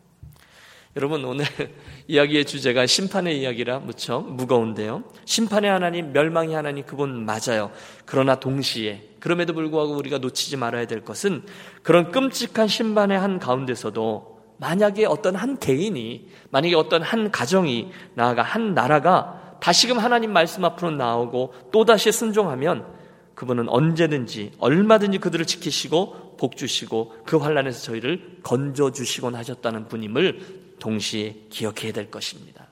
여러분 0.97 1.25
오늘 1.25 1.45
이야기의 2.07 2.45
주제가 2.45 2.87
심판의 2.87 3.41
이야기라 3.41 3.81
무척 3.81 4.33
무거운데요. 4.33 5.03
심판의 5.25 5.71
하나님, 5.71 6.13
멸망의 6.13 6.55
하나님 6.55 6.87
그건 6.87 7.25
맞아요. 7.25 7.73
그러나 8.05 8.39
동시에 8.39 9.11
그럼에도 9.19 9.55
불구하고 9.55 9.97
우리가 9.97 10.19
놓치지 10.19 10.57
말아야 10.57 10.87
될 10.87 11.05
것은 11.05 11.43
그런 11.83 12.13
끔찍한 12.13 12.69
심판의 12.69 13.19
한 13.19 13.41
가운데서도 13.41 14.35
만약에 14.59 15.05
어떤 15.07 15.35
한 15.35 15.59
개인이 15.59 16.29
만약에 16.51 16.77
어떤 16.77 17.03
한 17.03 17.33
가정이 17.33 17.91
나아가 18.15 18.43
한 18.43 18.75
나라가 18.75 19.44
다시금 19.61 19.99
하나님 19.99 20.33
말씀 20.33 20.65
앞으로 20.65 20.91
나오고 20.91 21.55
또다시 21.73 22.13
순종하면 22.13 22.87
그분은 23.35 23.69
언제든지 23.69 24.53
얼마든지 24.59 25.19
그들을 25.19 25.45
지키시고 25.45 26.37
복 26.39 26.57
주시고 26.57 27.15
그 27.25 27.37
환란에서 27.37 27.83
저희를 27.83 28.39
건져 28.43 28.91
주시곤 28.93 29.35
하셨다는 29.35 29.89
분임을 29.89 30.75
동시에 30.79 31.37
기억해야 31.51 31.93
될 31.93 32.11
것입니다. 32.11 32.67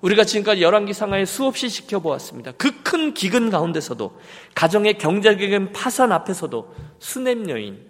우리가 0.00 0.24
지금까지 0.24 0.62
열왕기 0.62 0.92
상하에 0.92 1.24
수없이 1.24 1.70
지켜보았습니다. 1.70 2.52
그 2.52 2.84
큰 2.94 3.12
기근 3.12 3.50
가운데서도 3.50 4.20
가정의 4.54 4.98
경제적인 4.98 5.72
파산 5.72 6.12
앞에서도 6.12 6.74
수냄 7.00 7.50
여인, 7.50 7.84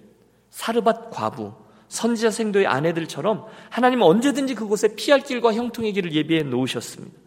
사르밧 0.49 1.11
과부, 1.11 1.53
선지자 1.89 2.31
생도의 2.31 2.67
아내들처럼 2.67 3.45
하나님은 3.69 4.07
언제든지 4.07 4.55
그곳에 4.55 4.97
피할 4.97 5.21
길과 5.21 5.53
형통의 5.53 5.93
길을 5.93 6.13
예비해 6.15 6.43
놓으셨습니다. 6.43 7.24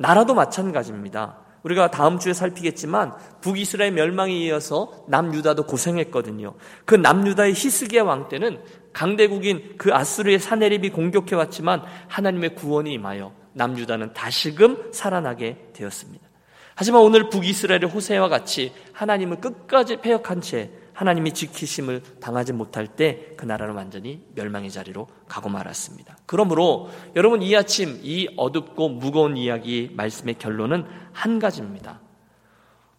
나라도 0.00 0.32
마찬가지입니다. 0.34 1.36
우리가 1.62 1.90
다음 1.90 2.18
주에 2.18 2.32
살피겠지만 2.32 3.12
북이스라엘 3.42 3.92
멸망에 3.92 4.32
이어서 4.32 5.04
남유다도 5.08 5.66
고생했거든요. 5.66 6.54
그 6.86 6.94
남유다의 6.94 7.52
히스기야 7.52 8.04
왕 8.04 8.30
때는 8.30 8.62
강대국인 8.94 9.74
그 9.76 9.92
아수르의 9.92 10.38
사내립이 10.38 10.88
공격해 10.88 11.34
왔지만 11.36 11.82
하나님의 12.08 12.54
구원이 12.54 12.94
임하여 12.94 13.32
남유다는 13.52 14.14
다시금 14.14 14.90
살아나게 14.90 15.68
되었습니다. 15.74 16.26
하지만 16.74 17.02
오늘 17.02 17.28
북이스라엘의 17.28 17.90
호세와 17.92 18.28
같이 18.28 18.72
하나님을 18.94 19.42
끝까지 19.42 20.00
폐역한 20.00 20.40
채 20.40 20.70
하나님이 21.00 21.32
지키심을 21.32 22.02
당하지 22.20 22.52
못할 22.52 22.86
때 22.86 23.34
그 23.40 23.46
나라는 23.46 23.74
완전히 23.74 24.22
멸망의 24.34 24.70
자리로 24.70 25.08
가고 25.26 25.48
말았습니다. 25.48 26.18
그러므로 26.26 26.90
여러분 27.16 27.40
이 27.40 27.56
아침 27.56 27.98
이 28.02 28.28
어둡고 28.36 28.90
무거운 28.90 29.38
이야기 29.38 29.90
말씀의 29.94 30.34
결론은 30.38 30.84
한 31.12 31.38
가지입니다. 31.38 32.00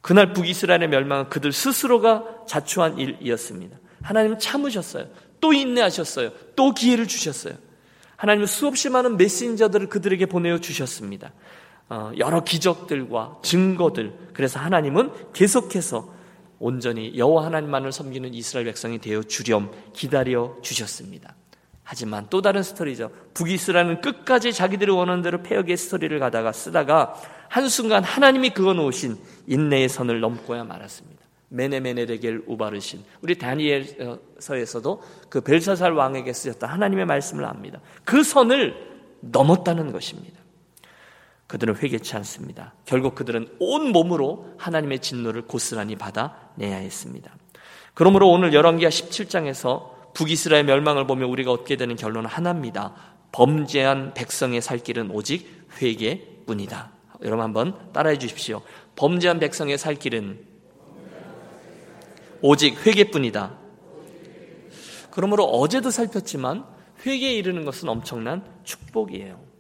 그날 0.01 0.33
북이스라엘의 0.33 0.89
멸망은 0.89 1.29
그들 1.29 1.51
스스로가 1.51 2.45
자초한 2.47 2.97
일이었습니다. 2.97 3.77
하나님 4.01 4.39
참으셨어요. 4.39 5.05
또 5.39 5.53
인내하셨어요. 5.53 6.31
또 6.55 6.73
기회를 6.73 7.07
주셨어요. 7.07 7.53
하나님은 8.15 8.47
수없이 8.47 8.89
많은 8.89 9.15
메신저들을 9.17 9.89
그들에게 9.89 10.25
보내어 10.25 10.57
주셨습니다. 10.57 11.33
어, 11.87 12.11
여러 12.17 12.43
기적들과 12.43 13.41
증거들. 13.43 14.31
그래서 14.33 14.59
하나님은 14.59 15.33
계속해서 15.33 16.20
온전히 16.61 17.17
여호와 17.17 17.47
하나님만을 17.47 17.91
섬기는 17.91 18.33
이스라엘 18.35 18.65
백성이 18.65 18.99
되어 18.99 19.23
주렴 19.23 19.71
기다려 19.93 20.55
주셨습니다. 20.61 21.35
하지만 21.83 22.27
또 22.29 22.41
다른 22.41 22.61
스토리죠. 22.61 23.09
북이스라엘은 23.33 24.01
끝까지 24.01 24.53
자기들이 24.53 24.91
원하는 24.91 25.23
대로 25.23 25.41
폐역의 25.41 25.75
스토리를 25.75 26.17
가다가 26.19 26.51
쓰다가 26.51 27.15
한순간 27.49 28.03
하나님이 28.03 28.51
그어 28.51 28.73
놓으신 28.73 29.17
인내의 29.47 29.89
선을 29.89 30.21
넘고야 30.21 30.63
말았습니다. 30.63 31.19
메네메네데겔 31.49 32.43
우바르신 32.47 33.03
우리 33.21 33.37
다니엘서에서도 33.37 35.03
그 35.29 35.41
벨사살 35.41 35.91
왕에게 35.91 36.31
쓰였던 36.31 36.69
하나님의 36.69 37.07
말씀을 37.07 37.43
압니다. 37.43 37.81
그 38.05 38.23
선을 38.23 38.75
넘었다는 39.19 39.91
것입니다. 39.91 40.40
그들은 41.51 41.75
회개치 41.75 42.15
않습니다. 42.15 42.73
결국 42.85 43.13
그들은 43.13 43.45
온 43.59 43.91
몸으로 43.91 44.53
하나님의 44.57 44.99
진노를 44.99 45.47
고스란히 45.47 45.97
받아내야 45.97 46.77
했습니다. 46.77 47.35
그러므로 47.93 48.31
오늘 48.31 48.53
열왕기하 48.53 48.89
17장에서 48.89 50.13
북이스라엘 50.13 50.63
멸망을 50.63 51.07
보며 51.07 51.27
우리가 51.27 51.51
얻게 51.51 51.75
되는 51.75 51.97
결론은 51.97 52.29
하나입니다. 52.29 52.93
범죄한 53.33 54.13
백성의 54.13 54.61
살 54.61 54.77
길은 54.77 55.11
오직 55.11 55.45
회개뿐이다. 55.81 56.91
여러분 57.23 57.43
한번 57.43 57.91
따라해 57.91 58.17
주십시오. 58.17 58.61
범죄한 58.95 59.39
백성의 59.39 59.77
살 59.77 59.95
길은 59.95 60.45
오직 62.41 62.85
회개뿐이다. 62.85 63.57
그러므로 65.11 65.43
어제도 65.43 65.91
살폈지만 65.91 66.63
회개에 67.05 67.33
이르는 67.33 67.65
것은 67.65 67.89
엄청난 67.89 68.41
축복이에요. 68.63 69.50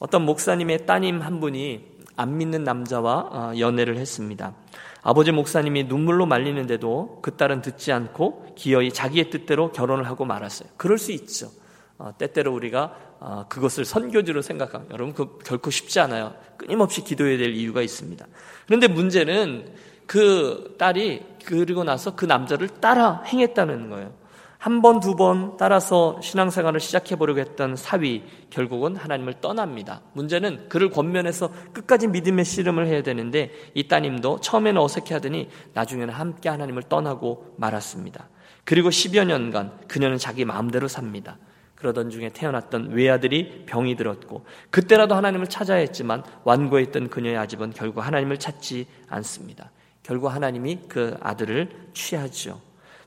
어떤 0.00 0.24
목사님의 0.24 0.86
따님 0.86 1.20
한 1.20 1.40
분이 1.40 2.00
안 2.16 2.36
믿는 2.36 2.64
남자와 2.64 3.28
어, 3.30 3.52
연애를 3.58 3.96
했습니다. 3.98 4.54
아버지 5.02 5.30
목사님이 5.30 5.84
눈물로 5.84 6.26
말리는데도 6.26 7.20
그 7.22 7.36
딸은 7.36 7.62
듣지 7.62 7.92
않고 7.92 8.54
기어이 8.56 8.92
자기의 8.92 9.30
뜻대로 9.30 9.72
결혼을 9.72 10.06
하고 10.06 10.24
말았어요. 10.24 10.68
그럴 10.76 10.98
수 10.98 11.12
있죠. 11.12 11.50
어, 11.98 12.12
때때로 12.16 12.52
우리가 12.54 12.96
어, 13.20 13.44
그것을 13.50 13.84
선교지로 13.84 14.40
생각하면 14.40 14.88
여러분 14.90 15.14
그 15.14 15.38
결코 15.44 15.70
쉽지 15.70 16.00
않아요. 16.00 16.34
끊임없이 16.56 17.04
기도해야 17.04 17.36
될 17.36 17.54
이유가 17.54 17.82
있습니다. 17.82 18.26
그런데 18.66 18.88
문제는 18.88 19.74
그 20.06 20.76
딸이 20.78 21.22
그리고 21.44 21.84
나서 21.84 22.16
그 22.16 22.24
남자를 22.24 22.68
따라 22.68 23.22
행했다는 23.26 23.90
거예요. 23.90 24.19
한 24.60 24.82
번, 24.82 25.00
두 25.00 25.16
번 25.16 25.56
따라서 25.56 26.20
신앙생활을 26.20 26.80
시작해보려고 26.80 27.40
했던 27.40 27.76
사위, 27.76 28.22
결국은 28.50 28.94
하나님을 28.94 29.40
떠납니다. 29.40 30.02
문제는 30.12 30.68
그를 30.68 30.90
권면해서 30.90 31.50
끝까지 31.72 32.08
믿음의 32.08 32.44
씨름을 32.44 32.86
해야 32.86 33.02
되는데 33.02 33.52
이 33.72 33.88
따님도 33.88 34.40
처음에는 34.40 34.78
어색해 34.78 35.14
하더니 35.14 35.48
나중에는 35.72 36.12
함께 36.12 36.50
하나님을 36.50 36.82
떠나고 36.84 37.54
말았습니다. 37.56 38.28
그리고 38.64 38.90
10여 38.90 39.24
년간 39.24 39.88
그녀는 39.88 40.18
자기 40.18 40.44
마음대로 40.44 40.88
삽니다. 40.88 41.38
그러던 41.76 42.10
중에 42.10 42.28
태어났던 42.28 42.90
외아들이 42.90 43.64
병이 43.64 43.96
들었고 43.96 44.44
그때라도 44.68 45.14
하나님을 45.14 45.46
찾아야 45.46 45.78
했지만 45.78 46.22
완고했던 46.44 47.08
그녀의 47.08 47.38
아집은 47.38 47.72
결국 47.72 48.02
하나님을 48.02 48.36
찾지 48.36 48.86
않습니다. 49.08 49.70
결국 50.02 50.28
하나님이 50.28 50.80
그 50.86 51.16
아들을 51.22 51.70
취하죠. 51.94 52.60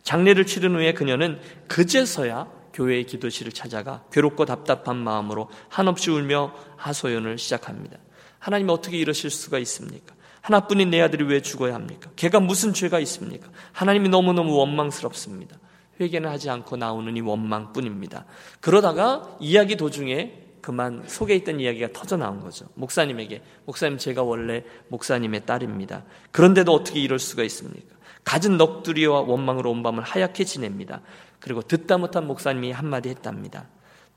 장례를 0.03 0.45
치른 0.45 0.75
후에 0.75 0.93
그녀는 0.93 1.39
그제서야 1.67 2.47
교회의 2.73 3.05
기도실을 3.05 3.51
찾아가 3.51 4.03
괴롭고 4.11 4.45
답답한 4.45 4.97
마음으로 4.97 5.49
한없이 5.69 6.11
울며 6.11 6.53
하소연을 6.77 7.37
시작합니다. 7.37 7.97
하나님 8.39 8.69
어떻게 8.69 8.97
이러실 8.97 9.29
수가 9.29 9.59
있습니까? 9.59 10.15
하나뿐인 10.41 10.89
내 10.89 11.01
아들이 11.01 11.23
왜 11.23 11.41
죽어야 11.41 11.73
합니까? 11.73 12.09
걔가 12.17 12.41
무슨 12.41 12.73
죄가 12.73 12.99
있습니까? 12.99 13.47
하나님이 13.71 14.09
너무너무 14.09 14.55
원망스럽습니다. 14.57 15.57
회개는 16.01 16.29
하지 16.29 16.49
않고 16.49 16.75
나오는 16.75 17.15
이 17.15 17.21
원망뿐입니다. 17.21 18.25
그러다가 18.59 19.37
이야기 19.39 19.77
도중에 19.77 20.43
그만 20.61 21.03
속에 21.07 21.35
있던 21.35 21.59
이야기가 21.59 21.89
터져 21.93 22.17
나온 22.17 22.39
거죠. 22.39 22.65
목사님에게. 22.75 23.41
목사님, 23.65 23.97
제가 23.97 24.23
원래 24.23 24.63
목사님의 24.87 25.45
딸입니다. 25.45 26.03
그런데도 26.31 26.73
어떻게 26.73 26.99
이럴 26.99 27.19
수가 27.19 27.43
있습니까? 27.43 27.95
갖은 28.23 28.57
넋두리와 28.57 29.21
원망으로 29.21 29.71
온 29.71 29.83
밤을 29.83 30.03
하얗게 30.03 30.43
지냅니다. 30.43 31.01
그리고 31.39 31.61
듣다 31.61 31.97
못한 31.97 32.25
목사님이 32.27 32.71
한마디 32.71 33.09
했답니다. 33.09 33.65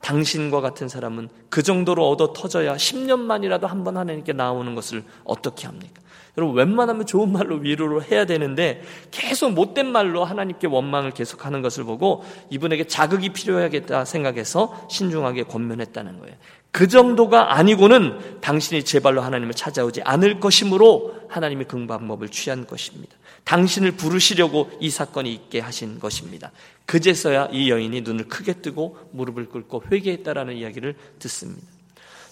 당신과 0.00 0.60
같은 0.60 0.88
사람은 0.88 1.28
그 1.48 1.62
정도로 1.62 2.08
얻어 2.08 2.32
터져야 2.32 2.76
10년 2.76 3.18
만이라도 3.20 3.66
한 3.66 3.82
번 3.82 3.96
하나님께 3.96 4.32
나오는 4.32 4.74
것을 4.74 5.02
어떻게 5.24 5.66
합니까? 5.66 6.02
여러분, 6.36 6.54
웬만하면 6.56 7.06
좋은 7.06 7.32
말로 7.32 7.56
위로를 7.56 8.10
해야 8.10 8.26
되는데 8.26 8.82
계속 9.10 9.52
못된 9.52 9.86
말로 9.90 10.22
하나님께 10.22 10.66
원망을 10.66 11.12
계속하는 11.12 11.62
것을 11.62 11.84
보고 11.84 12.24
이분에게 12.50 12.84
자극이 12.84 13.30
필요하겠다 13.30 14.04
생각해서 14.04 14.86
신중하게 14.90 15.44
권면했다는 15.44 16.20
거예요. 16.20 16.36
그 16.70 16.88
정도가 16.88 17.56
아니고는 17.56 18.40
당신이 18.40 18.84
제발로 18.84 19.22
하나님을 19.22 19.54
찾아오지 19.54 20.02
않을 20.02 20.40
것이므로 20.40 21.14
하나님이 21.28 21.64
그 21.64 21.86
방법을 21.86 22.28
취한 22.28 22.66
것입니다. 22.66 23.16
당신을 23.44 23.92
부르시려고 23.92 24.70
이 24.80 24.90
사건이 24.90 25.32
있게 25.32 25.60
하신 25.60 26.00
것입니다. 26.00 26.50
그제서야 26.84 27.48
이 27.52 27.70
여인이 27.70 28.00
눈을 28.02 28.28
크게 28.28 28.54
뜨고 28.54 28.98
무릎을 29.12 29.48
꿇고 29.48 29.84
회개했다라는 29.90 30.56
이야기를 30.56 30.96
듣습니다. 31.20 31.66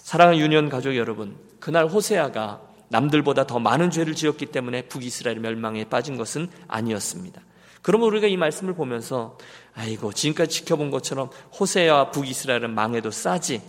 사랑하는 0.03 0.39
유년 0.39 0.69
가족 0.69 0.95
여러분, 0.95 1.35
그날 1.59 1.87
호세아가 1.87 2.61
남들보다 2.89 3.47
더 3.47 3.59
많은 3.59 3.89
죄를 3.89 4.13
지었기 4.13 4.47
때문에 4.47 4.83
북이스라엘 4.83 5.39
멸망에 5.39 5.85
빠진 5.85 6.17
것은 6.17 6.49
아니었습니다. 6.67 7.41
그러면 7.81 8.07
우리가 8.07 8.27
이 8.27 8.37
말씀을 8.37 8.73
보면서 8.73 9.37
아이고 9.73 10.11
지금까지 10.11 10.59
지켜본 10.59 10.91
것처럼 10.91 11.29
호세아와 11.59 12.11
북이스라엘은 12.11 12.73
망해도 12.73 13.11
싸지. 13.11 13.61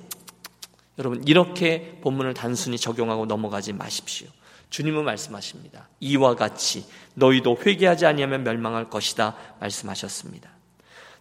여러분 0.99 1.23
이렇게 1.27 1.99
본문을 2.03 2.35
단순히 2.35 2.79
적용하고 2.79 3.27
넘어가지 3.27 3.73
마십시오. 3.73 4.29
주님은 4.71 5.05
말씀하십니다. 5.05 5.89
이와 6.01 6.35
같이 6.35 6.87
너희도 7.15 7.59
회개하지 7.65 8.07
아니하면 8.07 8.43
멸망할 8.43 8.91
것이다 8.91 9.37
말씀하셨습니다. 9.61 10.51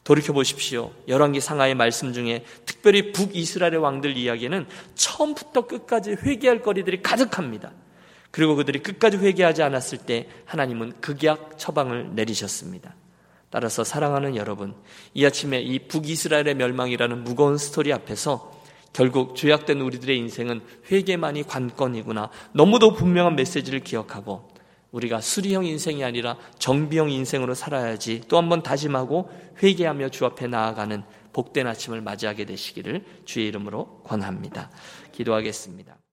돌이켜 0.04 0.34
보십시오. 0.34 0.92
열왕기 1.08 1.42
상하의 1.42 1.74
말씀 1.74 2.14
중에 2.14 2.46
특별히 2.66 3.12
북이스라엘의 3.12 3.78
왕들 3.78 4.16
이야기는 4.16 4.68
처음부터 4.94 5.66
끝까지 5.66 6.12
회개할 6.12 6.62
거리들이 6.62 7.02
가득합니다. 7.02 7.72
그리고 8.30 8.56
그들이 8.56 8.84
끝까지 8.84 9.18
회개하지 9.18 9.64
않았을 9.64 10.00
때 10.00 10.30
하나님은 10.46 11.02
극약 11.02 11.58
처방을 11.58 12.16
내리셨습니다. 12.16 12.94
따라서 13.50 13.84
사랑하는 13.84 14.36
여러분, 14.36 14.76
이 15.14 15.26
아침에 15.26 15.62
이 15.62 15.80
북이스라엘의 15.88 16.56
멸망이라는 16.56 17.24
무거운 17.24 17.58
스토리 17.58 17.94
앞에서 17.94 18.55
결국 18.96 19.36
죄악된 19.36 19.82
우리들의 19.82 20.18
인생은 20.18 20.62
회개만이 20.90 21.44
관건이구나. 21.44 22.30
너무도 22.54 22.94
분명한 22.94 23.36
메시지를 23.36 23.82
기억하고 23.82 24.48
우리가 24.92 25.20
수리형 25.20 25.66
인생이 25.66 26.02
아니라 26.02 26.38
정비형 26.60 27.12
인생으로 27.12 27.56
살아야지 27.56 28.22
또 28.30 28.38
한번 28.38 28.64
다짐하고 28.64 29.30
회개하며 29.62 30.10
주 30.10 30.26
앞에 30.26 30.48
나아가는 30.48 31.04
복된 31.34 31.68
아침을 31.68 32.00
맞이하게 32.00 32.46
되시기를 32.46 33.04
주의 33.26 33.48
이름으로 33.48 34.00
권합니다. 34.06 34.70
기도하겠습니다. 35.12 35.98